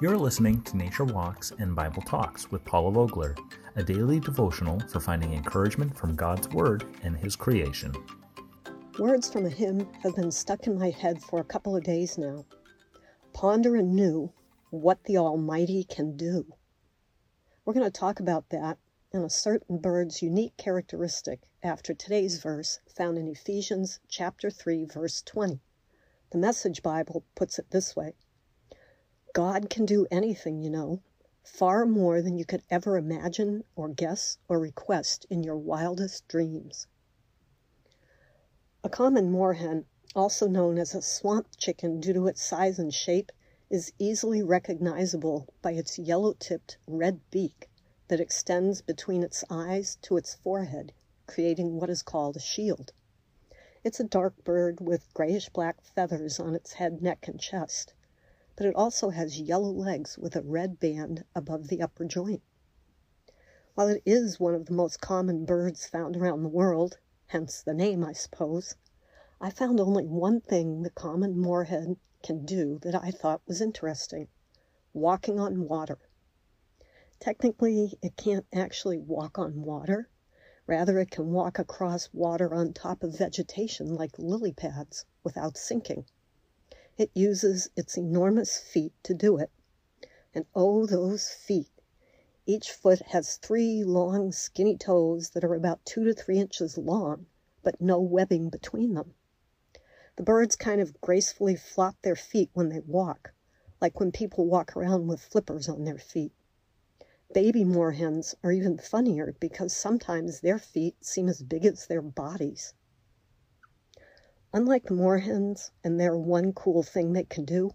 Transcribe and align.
You're 0.00 0.16
listening 0.16 0.62
to 0.62 0.76
Nature 0.76 1.06
Walks 1.06 1.52
and 1.58 1.74
Bible 1.74 2.02
Talks 2.02 2.52
with 2.52 2.64
Paula 2.64 2.92
Vogler, 2.92 3.34
a 3.74 3.82
daily 3.82 4.20
devotional 4.20 4.78
for 4.88 5.00
finding 5.00 5.32
encouragement 5.32 5.96
from 5.96 6.14
God's 6.14 6.48
Word 6.50 6.84
and 7.02 7.16
His 7.16 7.34
creation. 7.34 7.92
Words 8.96 9.28
from 9.28 9.44
a 9.44 9.48
hymn 9.48 9.92
have 10.04 10.14
been 10.14 10.30
stuck 10.30 10.68
in 10.68 10.78
my 10.78 10.90
head 10.90 11.20
for 11.20 11.40
a 11.40 11.44
couple 11.44 11.74
of 11.74 11.82
days 11.82 12.16
now. 12.16 12.46
Ponder 13.32 13.74
anew 13.74 14.32
what 14.70 15.02
the 15.02 15.18
Almighty 15.18 15.82
can 15.82 16.16
do. 16.16 16.46
We're 17.64 17.74
going 17.74 17.84
to 17.84 17.90
talk 17.90 18.20
about 18.20 18.50
that 18.50 18.78
and 19.12 19.24
a 19.24 19.30
certain 19.30 19.78
bird's 19.78 20.22
unique 20.22 20.56
characteristic 20.56 21.40
after 21.60 21.92
today's 21.92 22.38
verse 22.38 22.78
found 22.88 23.18
in 23.18 23.26
Ephesians 23.26 23.98
chapter 24.06 24.48
3 24.48 24.84
verse 24.84 25.22
20. 25.22 25.58
The 26.30 26.38
Message 26.38 26.84
Bible 26.84 27.24
puts 27.34 27.58
it 27.58 27.72
this 27.72 27.96
way. 27.96 28.14
God 29.38 29.70
can 29.70 29.86
do 29.86 30.04
anything, 30.10 30.58
you 30.64 30.68
know, 30.68 31.00
far 31.44 31.86
more 31.86 32.20
than 32.20 32.36
you 32.36 32.44
could 32.44 32.64
ever 32.70 32.96
imagine 32.96 33.62
or 33.76 33.88
guess 33.88 34.36
or 34.48 34.58
request 34.58 35.26
in 35.30 35.44
your 35.44 35.56
wildest 35.56 36.26
dreams. 36.26 36.88
A 38.82 38.88
common 38.88 39.30
moorhen, 39.30 39.84
also 40.12 40.48
known 40.48 40.76
as 40.76 40.92
a 40.92 41.00
swamp 41.00 41.56
chicken 41.56 42.00
due 42.00 42.12
to 42.14 42.26
its 42.26 42.42
size 42.42 42.80
and 42.80 42.92
shape, 42.92 43.30
is 43.70 43.92
easily 43.96 44.42
recognizable 44.42 45.46
by 45.62 45.70
its 45.70 46.00
yellow 46.00 46.32
tipped 46.32 46.76
red 46.88 47.20
beak 47.30 47.70
that 48.08 48.18
extends 48.18 48.82
between 48.82 49.22
its 49.22 49.44
eyes 49.48 49.98
to 50.02 50.16
its 50.16 50.34
forehead, 50.34 50.92
creating 51.28 51.78
what 51.78 51.90
is 51.90 52.02
called 52.02 52.34
a 52.36 52.40
shield. 52.40 52.92
It's 53.84 54.00
a 54.00 54.04
dark 54.04 54.42
bird 54.42 54.80
with 54.80 55.14
grayish 55.14 55.48
black 55.50 55.80
feathers 55.80 56.40
on 56.40 56.56
its 56.56 56.72
head, 56.72 57.00
neck, 57.00 57.28
and 57.28 57.38
chest 57.38 57.94
but 58.58 58.66
it 58.66 58.74
also 58.74 59.10
has 59.10 59.40
yellow 59.40 59.70
legs 59.70 60.18
with 60.18 60.34
a 60.34 60.42
red 60.42 60.80
band 60.80 61.24
above 61.32 61.68
the 61.68 61.80
upper 61.80 62.04
joint. 62.04 62.42
While 63.76 63.86
it 63.86 64.02
is 64.04 64.40
one 64.40 64.52
of 64.52 64.66
the 64.66 64.72
most 64.72 65.00
common 65.00 65.44
birds 65.44 65.86
found 65.86 66.16
around 66.16 66.42
the 66.42 66.48
world, 66.48 66.98
hence 67.26 67.62
the 67.62 67.72
name, 67.72 68.02
I 68.02 68.12
suppose, 68.12 68.74
I 69.40 69.50
found 69.50 69.78
only 69.78 70.06
one 70.06 70.40
thing 70.40 70.82
the 70.82 70.90
common 70.90 71.36
moorhen 71.36 71.98
can 72.20 72.44
do 72.44 72.80
that 72.80 72.96
I 72.96 73.12
thought 73.12 73.46
was 73.46 73.60
interesting 73.60 74.26
walking 74.92 75.38
on 75.38 75.68
water. 75.68 76.00
Technically, 77.20 77.96
it 78.02 78.16
can't 78.16 78.46
actually 78.52 78.98
walk 78.98 79.38
on 79.38 79.62
water. 79.62 80.08
Rather, 80.66 80.98
it 80.98 81.12
can 81.12 81.30
walk 81.30 81.60
across 81.60 82.12
water 82.12 82.52
on 82.52 82.72
top 82.72 83.04
of 83.04 83.16
vegetation 83.16 83.94
like 83.94 84.18
lily 84.18 84.52
pads 84.52 85.04
without 85.22 85.56
sinking. 85.56 86.06
It 87.00 87.12
uses 87.14 87.70
its 87.76 87.96
enormous 87.96 88.58
feet 88.58 88.92
to 89.04 89.14
do 89.14 89.36
it. 89.36 89.52
And 90.34 90.46
oh, 90.52 90.84
those 90.84 91.30
feet! 91.30 91.70
Each 92.44 92.72
foot 92.72 92.98
has 93.12 93.36
three 93.36 93.84
long, 93.84 94.32
skinny 94.32 94.76
toes 94.76 95.30
that 95.30 95.44
are 95.44 95.54
about 95.54 95.84
two 95.84 96.02
to 96.02 96.12
three 96.12 96.40
inches 96.40 96.76
long, 96.76 97.26
but 97.62 97.80
no 97.80 98.00
webbing 98.00 98.48
between 98.48 98.94
them. 98.94 99.14
The 100.16 100.24
birds 100.24 100.56
kind 100.56 100.80
of 100.80 101.00
gracefully 101.00 101.54
flop 101.54 102.02
their 102.02 102.16
feet 102.16 102.50
when 102.52 102.68
they 102.68 102.80
walk, 102.80 103.32
like 103.80 104.00
when 104.00 104.10
people 104.10 104.46
walk 104.46 104.76
around 104.76 105.06
with 105.06 105.20
flippers 105.20 105.68
on 105.68 105.84
their 105.84 105.98
feet. 105.98 106.32
Baby 107.32 107.62
moorhens 107.62 108.34
are 108.42 108.50
even 108.50 108.76
funnier 108.76 109.36
because 109.38 109.72
sometimes 109.72 110.40
their 110.40 110.58
feet 110.58 111.04
seem 111.04 111.28
as 111.28 111.44
big 111.44 111.64
as 111.64 111.86
their 111.86 112.02
bodies. 112.02 112.74
Unlike 114.50 114.84
the 114.84 114.94
moorhens 114.94 115.72
and 115.84 116.00
their 116.00 116.16
one 116.16 116.54
cool 116.54 116.82
thing 116.82 117.12
they 117.12 117.24
can 117.24 117.44
do, 117.44 117.72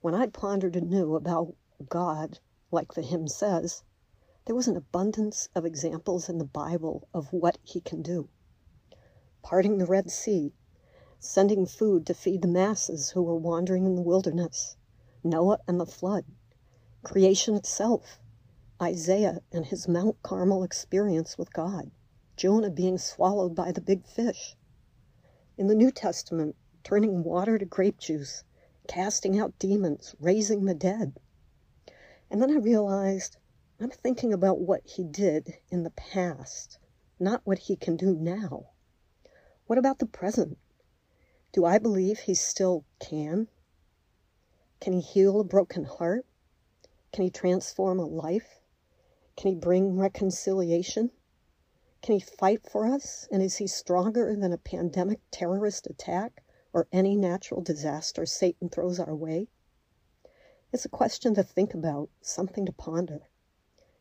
when 0.00 0.12
I 0.12 0.26
pondered 0.26 0.74
anew 0.74 1.14
about 1.14 1.54
God, 1.88 2.40
like 2.72 2.94
the 2.94 3.02
hymn 3.02 3.28
says, 3.28 3.84
there 4.44 4.56
was 4.56 4.66
an 4.66 4.76
abundance 4.76 5.48
of 5.54 5.64
examples 5.64 6.28
in 6.28 6.38
the 6.38 6.44
Bible 6.44 7.06
of 7.14 7.32
what 7.32 7.58
he 7.62 7.80
can 7.80 8.02
do. 8.02 8.28
Parting 9.40 9.78
the 9.78 9.86
Red 9.86 10.10
Sea, 10.10 10.52
sending 11.20 11.64
food 11.64 12.06
to 12.08 12.14
feed 12.14 12.42
the 12.42 12.48
masses 12.48 13.10
who 13.10 13.22
were 13.22 13.36
wandering 13.36 13.86
in 13.86 13.94
the 13.94 14.02
wilderness, 14.02 14.76
Noah 15.22 15.60
and 15.68 15.78
the 15.78 15.86
flood, 15.86 16.24
creation 17.04 17.54
itself, 17.54 18.18
Isaiah 18.82 19.42
and 19.52 19.64
his 19.66 19.86
Mount 19.86 20.20
Carmel 20.24 20.64
experience 20.64 21.38
with 21.38 21.52
God, 21.52 21.92
Jonah 22.36 22.70
being 22.70 22.98
swallowed 22.98 23.54
by 23.54 23.70
the 23.70 23.80
big 23.80 24.04
fish, 24.04 24.56
in 25.56 25.68
the 25.68 25.74
New 25.74 25.90
Testament, 25.90 26.56
turning 26.82 27.22
water 27.22 27.58
to 27.58 27.64
grape 27.64 27.98
juice, 27.98 28.44
casting 28.88 29.38
out 29.38 29.58
demons, 29.58 30.14
raising 30.18 30.64
the 30.64 30.74
dead. 30.74 31.18
And 32.30 32.42
then 32.42 32.50
I 32.50 32.56
realized 32.56 33.36
I'm 33.80 33.90
thinking 33.90 34.32
about 34.32 34.60
what 34.60 34.82
he 34.84 35.04
did 35.04 35.58
in 35.70 35.82
the 35.82 35.90
past, 35.90 36.78
not 37.18 37.42
what 37.44 37.58
he 37.58 37.76
can 37.76 37.96
do 37.96 38.14
now. 38.14 38.70
What 39.66 39.78
about 39.78 39.98
the 39.98 40.06
present? 40.06 40.58
Do 41.52 41.64
I 41.64 41.78
believe 41.78 42.20
he 42.20 42.34
still 42.34 42.84
can? 43.00 43.48
Can 44.80 44.92
he 44.92 45.00
heal 45.00 45.40
a 45.40 45.44
broken 45.44 45.84
heart? 45.84 46.26
Can 47.12 47.24
he 47.24 47.30
transform 47.30 48.00
a 48.00 48.04
life? 48.04 48.60
Can 49.36 49.52
he 49.52 49.54
bring 49.54 49.96
reconciliation? 49.96 51.10
Can 52.04 52.16
he 52.16 52.20
fight 52.20 52.68
for 52.68 52.84
us? 52.84 53.26
And 53.32 53.42
is 53.42 53.56
he 53.56 53.66
stronger 53.66 54.36
than 54.36 54.52
a 54.52 54.58
pandemic 54.58 55.22
terrorist 55.30 55.86
attack 55.86 56.44
or 56.70 56.86
any 56.92 57.16
natural 57.16 57.62
disaster 57.62 58.26
Satan 58.26 58.68
throws 58.68 59.00
our 59.00 59.16
way? 59.16 59.48
It's 60.70 60.84
a 60.84 60.90
question 60.90 61.32
to 61.32 61.42
think 61.42 61.72
about, 61.72 62.10
something 62.20 62.66
to 62.66 62.72
ponder. 62.72 63.30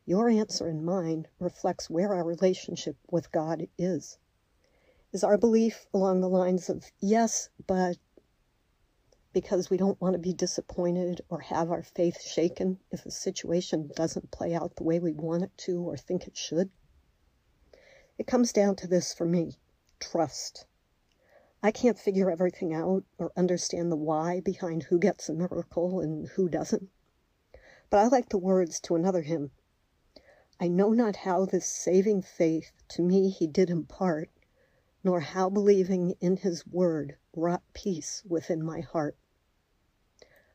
Your 0.05 0.27
answer 0.27 0.67
and 0.67 0.83
mine 0.83 1.29
reflects 1.39 1.89
where 1.89 2.13
our 2.13 2.25
relationship 2.25 2.97
with 3.09 3.31
God 3.31 3.69
is. 3.77 4.17
Is 5.13 5.23
our 5.23 5.37
belief 5.37 5.87
along 5.93 6.19
the 6.19 6.27
lines 6.27 6.69
of, 6.69 6.91
yes, 6.99 7.47
but 7.67 7.99
because 9.31 9.69
we 9.69 9.77
don't 9.77 10.01
want 10.01 10.11
to 10.11 10.19
be 10.19 10.33
disappointed 10.33 11.21
or 11.29 11.39
have 11.39 11.71
our 11.71 11.83
faith 11.83 12.21
shaken 12.21 12.81
if 12.91 13.05
a 13.05 13.11
situation 13.11 13.89
doesn't 13.95 14.31
play 14.31 14.53
out 14.53 14.75
the 14.75 14.83
way 14.83 14.99
we 14.99 15.13
want 15.13 15.43
it 15.43 15.57
to 15.59 15.81
or 15.81 15.95
think 15.95 16.27
it 16.27 16.35
should? 16.35 16.69
It 18.17 18.27
comes 18.27 18.53
down 18.53 18.75
to 18.77 18.87
this 18.87 19.13
for 19.13 19.25
me 19.25 19.59
trust. 19.99 20.65
I 21.63 21.71
can't 21.71 21.97
figure 21.97 22.29
everything 22.29 22.73
out 22.73 23.05
or 23.17 23.31
understand 23.35 23.91
the 23.91 23.95
why 23.95 24.39
behind 24.39 24.83
who 24.83 24.99
gets 24.99 25.29
a 25.29 25.33
miracle 25.33 25.99
and 25.99 26.27
who 26.27 26.49
doesn't. 26.49 26.89
But 27.89 27.99
I 27.99 28.07
like 28.07 28.29
the 28.29 28.37
words 28.37 28.79
to 28.81 28.95
another 28.95 29.21
hymn 29.21 29.51
I 30.59 30.67
know 30.67 30.91
not 30.91 31.15
how 31.15 31.45
this 31.45 31.65
saving 31.65 32.21
faith 32.21 32.71
to 32.89 33.01
me 33.01 33.29
he 33.29 33.47
did 33.47 33.71
impart, 33.71 34.29
nor 35.03 35.19
how 35.19 35.49
believing 35.49 36.15
in 36.21 36.37
his 36.37 36.67
word 36.67 37.17
wrought 37.35 37.63
peace 37.73 38.23
within 38.25 38.63
my 38.63 38.81
heart. 38.81 39.17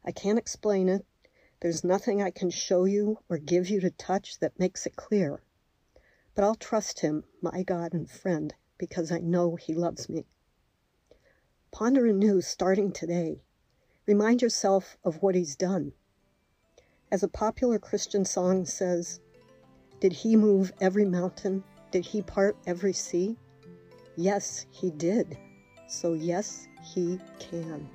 I 0.04 0.12
can't 0.12 0.38
explain 0.38 0.88
it. 0.88 1.04
There's 1.60 1.82
nothing 1.82 2.22
I 2.22 2.30
can 2.30 2.50
show 2.50 2.84
you 2.84 3.18
or 3.28 3.38
give 3.38 3.68
you 3.68 3.80
to 3.80 3.90
touch 3.90 4.38
that 4.38 4.58
makes 4.58 4.86
it 4.86 4.94
clear. 4.94 5.42
But 6.38 6.44
I'll 6.44 6.54
trust 6.54 7.00
him, 7.00 7.24
my 7.42 7.64
God 7.64 7.92
and 7.92 8.08
friend, 8.08 8.54
because 8.78 9.10
I 9.10 9.18
know 9.18 9.56
he 9.56 9.74
loves 9.74 10.08
me. 10.08 10.24
Ponder 11.72 12.06
anew 12.06 12.42
starting 12.42 12.92
today. 12.92 13.42
Remind 14.06 14.40
yourself 14.40 14.96
of 15.02 15.20
what 15.20 15.34
he's 15.34 15.56
done. 15.56 15.94
As 17.10 17.24
a 17.24 17.28
popular 17.28 17.80
Christian 17.80 18.24
song 18.24 18.66
says, 18.66 19.18
Did 19.98 20.12
he 20.12 20.36
move 20.36 20.72
every 20.80 21.04
mountain? 21.04 21.64
Did 21.90 22.06
he 22.06 22.22
part 22.22 22.56
every 22.68 22.92
sea? 22.92 23.36
Yes, 24.14 24.64
he 24.70 24.92
did. 24.92 25.36
So, 25.88 26.12
yes, 26.12 26.68
he 26.94 27.18
can. 27.40 27.90